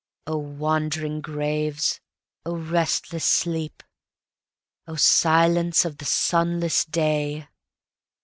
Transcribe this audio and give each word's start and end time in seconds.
O 0.25 0.35
wandering 0.35 1.21
graves! 1.21 1.99
O 2.43 2.55
restless 2.55 3.23
sleep!O 3.23 4.95
silence 4.95 5.85
of 5.85 5.99
the 5.99 6.05
sunless 6.05 6.85
day! 6.85 7.47